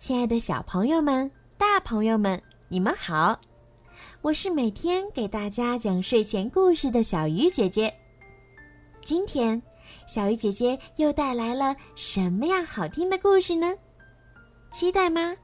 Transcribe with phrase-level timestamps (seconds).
[0.00, 3.38] 亲爱的小朋友们、大朋友们，你们好！
[4.22, 7.94] 我是每天给大家讲睡前故事的小鱼姐姐。
[9.04, 9.62] 今天，
[10.06, 13.74] 小鱼姐姐又带来了什么样好听的故事呢？
[14.70, 15.36] 期待吗？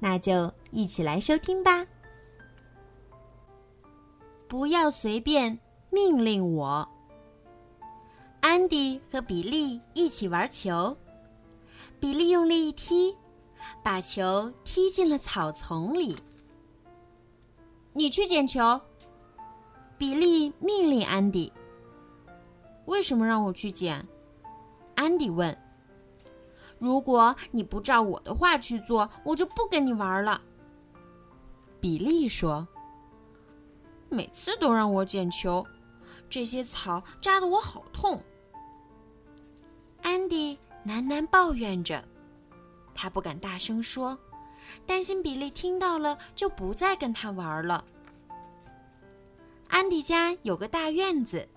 [0.00, 1.86] 那就一起来收听吧。
[4.48, 5.56] 不要随便
[5.90, 6.86] 命令我。
[8.40, 10.96] 安迪和比利一起玩球，
[12.00, 13.16] 比利用力一踢。
[13.82, 16.16] 把球踢进了草丛里。
[17.92, 18.80] 你去捡球，
[19.98, 21.52] 比利命令安迪。
[22.86, 24.06] 为什么让我去捡？
[24.94, 25.56] 安迪问。
[26.78, 30.40] 如果你不照我的话去做，我就不跟你玩了。
[31.80, 32.66] 比利说。
[34.12, 35.64] 每次都让我捡球，
[36.28, 38.20] 这些草扎得我好痛。
[40.02, 42.04] 安迪喃喃抱怨着。
[42.94, 44.18] 他不敢大声说，
[44.86, 47.84] 担心比利听到了就不再跟他玩了。
[49.68, 51.48] 安迪家有个大院子，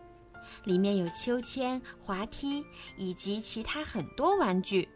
[0.63, 4.87] 里面有秋千、滑梯以及其他很多玩具。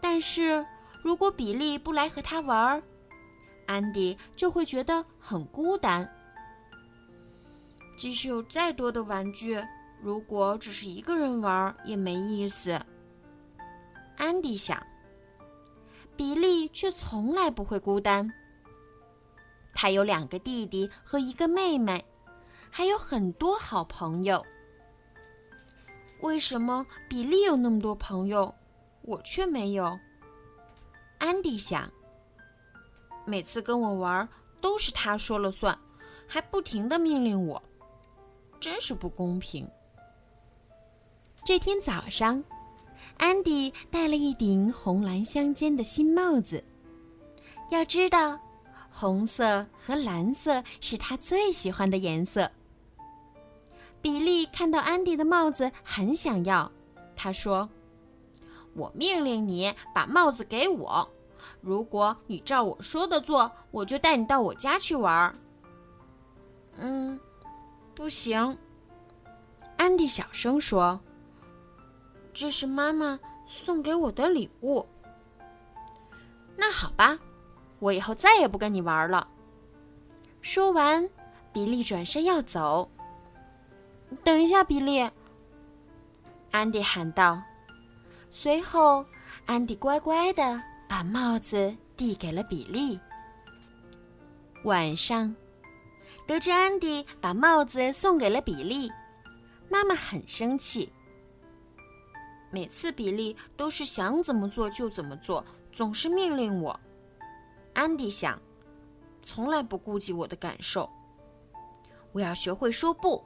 [0.00, 0.64] 但是
[1.02, 2.82] 如果比利不来和他玩，
[3.66, 6.08] 安迪就会觉得很孤单。
[7.96, 9.60] 即使有再多的玩具，
[10.02, 12.78] 如果只是一个人玩也没意思。
[14.16, 14.80] 安迪想。
[16.16, 18.32] 比利却从来不会孤单。
[19.74, 22.04] 他有两个弟弟和一个妹妹，
[22.70, 24.44] 还有很多好朋友。
[26.20, 28.54] 为什么比利有那么多朋友，
[29.02, 29.98] 我却没有？
[31.18, 31.90] 安迪想。
[33.26, 34.26] 每次跟我玩
[34.60, 35.78] 都是他说了算，
[36.26, 37.62] 还不停的命令我，
[38.58, 39.68] 真是不公平。
[41.44, 42.42] 这天早上。
[43.18, 46.62] 安迪戴了一顶红蓝相间的新帽子。
[47.70, 48.38] 要知道，
[48.90, 52.50] 红色和蓝色是他最喜欢的颜色。
[54.00, 56.70] 比利看到安迪的帽子，很想要。
[57.16, 57.68] 他说
[58.74, 61.08] ：“我命令你把帽子给我，
[61.60, 65.34] 如果你照我说的做，我就带你到我家去玩。”
[66.78, 67.18] 嗯，
[67.94, 68.56] 不行。
[69.76, 71.00] 安迪小声说。
[72.38, 74.86] 这是妈妈送给我的礼物。
[76.54, 77.18] 那好吧，
[77.78, 79.26] 我以后再也不跟你玩了。
[80.42, 81.08] 说完，
[81.50, 82.86] 比利转身要走。
[84.22, 85.10] 等一下，比利！
[86.50, 87.42] 安迪喊道。
[88.30, 89.02] 随后，
[89.46, 93.00] 安迪乖乖的把帽子递给了比利。
[94.64, 95.34] 晚上，
[96.26, 98.92] 得知安迪把帽子送给了比利，
[99.70, 100.92] 妈妈很生气。
[102.50, 106.78] 每次比利都是想怎么做就怎么做，总是命令我。
[107.74, 108.40] 安迪想，
[109.22, 110.88] 从来不顾及我的感受。
[112.12, 113.22] 我要学会说不。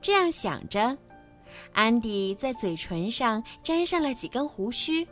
[0.00, 0.96] 这样想着，
[1.72, 5.06] 安迪在嘴唇上粘上了几根胡须。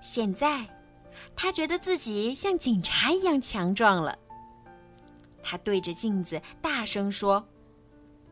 [0.00, 0.64] 现在，
[1.34, 4.16] 他觉得自己像警察一样强壮了。
[5.42, 7.44] 他对着镜子大声说：“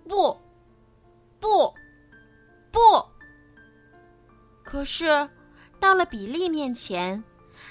[0.09, 0.37] 不，
[1.41, 1.75] 不，
[2.71, 2.78] 不！”
[4.65, 5.28] 可是，
[5.78, 7.22] 到了比利面前，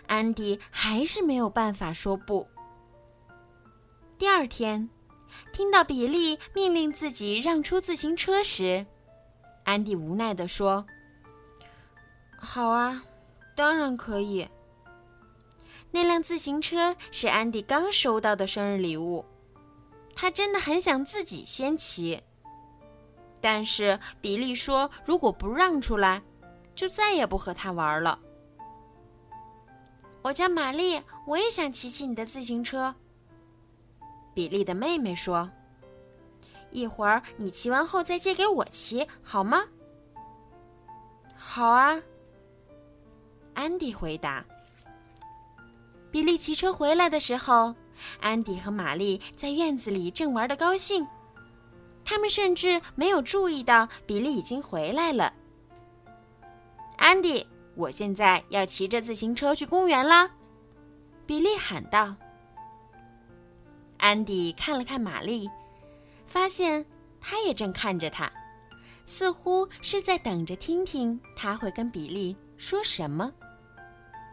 [0.07, 2.47] 安迪还是没有办法说不。
[4.17, 4.89] 第二天，
[5.51, 8.85] 听到比利命令自己让出自行车时，
[9.65, 10.85] 安迪无奈地说
[12.39, 13.03] ：“好啊，
[13.55, 14.47] 当然可以。”
[15.91, 19.23] 那辆自行车是安迪刚收到的生日礼物，
[20.15, 22.21] 他真的很想自己先骑。
[23.45, 26.19] 但是比利说：“如果不让出来。”
[26.73, 28.17] 就再也不和他玩了。
[30.23, 32.95] 我叫玛丽，我也想骑骑你的自行车。
[34.33, 35.47] 比利的妹妹说
[36.71, 39.63] ：“一会儿你骑完后再借给我骑，好吗
[41.37, 42.01] ？”“好啊。”
[43.53, 44.43] 安迪回答。
[46.09, 47.75] 比利骑车回来的时候，
[48.19, 51.07] 安迪和玛丽在院子里正玩的高兴，
[52.05, 55.33] 他们甚至没有注意到比利已经回来了。
[56.97, 60.29] 安迪，我现在要骑着自行车去公园啦！
[61.25, 62.15] 比利喊道。
[63.97, 65.49] 安迪看了看玛丽，
[66.27, 66.85] 发现
[67.19, 68.31] 她也正看着他，
[69.05, 73.31] 似乎是在等着听听他会跟比利说什么。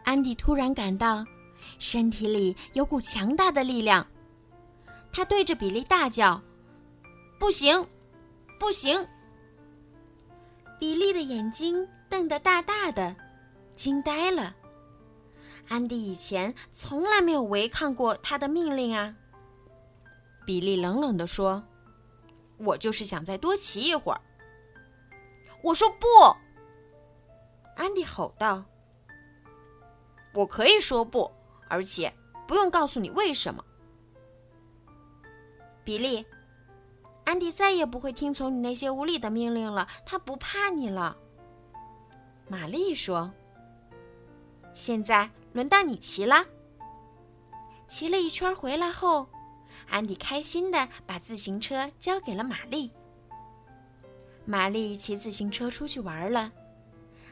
[0.03, 1.25] 安迪突然感到
[1.79, 4.05] 身体里有股强大的力量，
[5.11, 6.41] 他对着比利大叫
[7.43, 7.85] ：“不行，
[8.57, 9.05] 不行！”
[10.79, 11.85] 比利的眼睛。
[12.07, 13.13] 瞪得大大的，
[13.75, 14.55] 惊呆了。
[15.67, 19.13] 安迪以前从来没有违抗过他的命令啊。
[20.45, 21.61] 比利冷冷地说
[22.57, 24.21] ：“我就是想再多骑一会儿。”
[25.63, 26.07] 我说不。
[27.75, 28.63] 安迪吼道
[30.33, 31.29] ：“我可以说不，
[31.67, 32.13] 而且
[32.47, 33.65] 不用告诉你为什么。”
[35.83, 36.23] 比利，
[37.25, 41.17] 安迪再也不会听从你那些无理的命令了，他不怕你了。
[42.47, 43.31] 玛丽说
[44.75, 46.45] ：“现在轮到你骑了。”
[47.87, 49.27] 骑了一圈回来后，
[49.89, 52.91] 安迪开心的把自行车交给了玛丽。
[54.45, 56.51] 玛丽骑自行车出去玩了，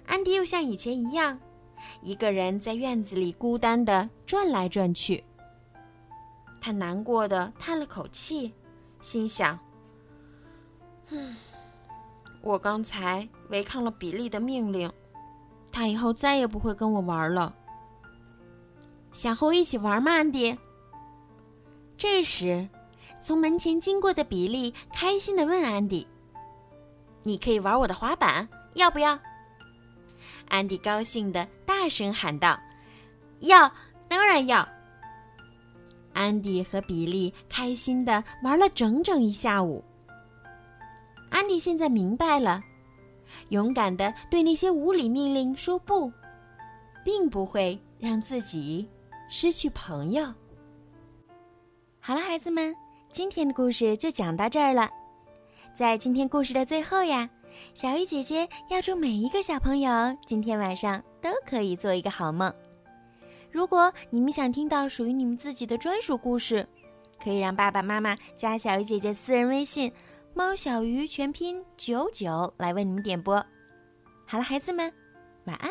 [0.06, 1.40] 安迪又像以前一样，
[2.02, 5.24] 一个人在院子里孤单的转来转去。
[6.62, 8.54] 他难过的叹了口气，
[9.02, 9.60] 心想
[11.12, 11.36] ：“嗯，
[12.42, 14.92] 我刚才违抗了比利的命令，
[15.72, 17.54] 他以后再也不会跟我玩了。
[19.12, 20.58] 想和我一起玩吗，安迪？”
[21.98, 22.68] 这时，
[23.22, 26.08] 从门前经过的比利开心的问安迪
[27.24, 29.20] ：“你可以玩我的滑板，要不要？”
[30.48, 32.58] 安迪高兴的大声喊道
[33.42, 33.72] ：“要，
[34.08, 34.68] 当然要！”
[36.14, 39.84] 安迪和比利开心的玩了整整一下午。
[41.32, 42.62] 安迪现在明白了，
[43.50, 46.12] 勇敢的对那些无理命令说不，
[47.04, 48.88] 并不会让自己
[49.30, 50.32] 失去朋友。
[52.00, 52.76] 好了，孩子们，
[53.12, 54.90] 今天的故事就讲到这儿了。
[55.74, 57.30] 在今天故事的最后呀，
[57.74, 59.90] 小鱼姐姐要祝每一个小朋友
[60.26, 62.54] 今天晚上都可以做一个好梦。
[63.50, 66.68] 如果你们想听到属于你们自己的专属故事，
[67.24, 69.92] 可以让爸爸妈妈加小鱼姐姐私人微信
[70.34, 73.36] “猫小鱼”全拼九九来为你们点播。
[74.26, 74.92] 好了，孩子们，
[75.46, 75.70] 晚安。